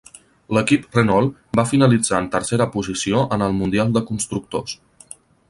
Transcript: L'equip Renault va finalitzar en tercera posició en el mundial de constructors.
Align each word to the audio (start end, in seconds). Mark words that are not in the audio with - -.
L'equip 0.57 0.85
Renault 0.95 1.35
va 1.59 1.65
finalitzar 1.73 2.21
en 2.23 2.31
tercera 2.37 2.67
posició 2.77 3.23
en 3.37 3.45
el 3.49 3.55
mundial 3.61 3.95
de 3.99 4.05
constructors. 4.09 4.77